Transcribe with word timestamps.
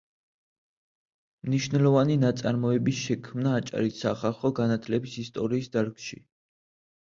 მნიშვნელოვანი 1.49 2.15
ნაშრომები 2.23 2.95
შექმნა 3.01 3.53
აჭარის 3.61 4.03
სახალხო 4.07 4.55
განათლების 4.63 5.23
ისტორიის 5.29 5.75
დარგში. 5.79 6.23